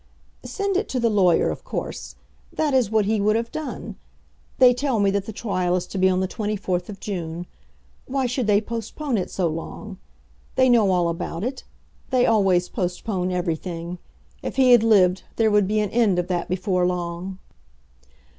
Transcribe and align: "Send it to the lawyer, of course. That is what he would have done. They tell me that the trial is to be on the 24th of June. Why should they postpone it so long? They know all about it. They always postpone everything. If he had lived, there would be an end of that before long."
"Send 0.45 0.77
it 0.77 0.89
to 0.89 0.99
the 0.99 1.11
lawyer, 1.11 1.51
of 1.51 1.63
course. 1.63 2.15
That 2.51 2.73
is 2.73 2.89
what 2.89 3.05
he 3.05 3.21
would 3.21 3.35
have 3.35 3.51
done. 3.51 3.97
They 4.57 4.73
tell 4.73 4.99
me 4.99 5.11
that 5.11 5.27
the 5.27 5.31
trial 5.31 5.75
is 5.75 5.85
to 5.85 5.99
be 5.99 6.09
on 6.09 6.21
the 6.21 6.27
24th 6.27 6.89
of 6.89 6.99
June. 6.99 7.45
Why 8.07 8.25
should 8.25 8.47
they 8.47 8.61
postpone 8.61 9.19
it 9.19 9.29
so 9.29 9.45
long? 9.47 9.99
They 10.55 10.69
know 10.69 10.89
all 10.89 11.07
about 11.07 11.43
it. 11.43 11.65
They 12.09 12.25
always 12.25 12.67
postpone 12.67 13.31
everything. 13.31 13.99
If 14.41 14.55
he 14.55 14.71
had 14.71 14.81
lived, 14.81 15.21
there 15.35 15.51
would 15.51 15.67
be 15.67 15.79
an 15.81 15.91
end 15.91 16.17
of 16.17 16.29
that 16.29 16.49
before 16.49 16.83
long." 16.83 17.37